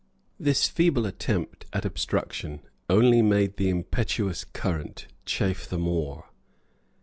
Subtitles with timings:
[0.39, 6.29] This feeble attempt at obstruction only made the impetuous current chafe the more.